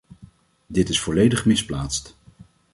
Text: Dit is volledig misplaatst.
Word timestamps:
Dit 0.67 0.89
is 0.89 0.99
volledig 0.99 1.45
misplaatst. 1.45 2.15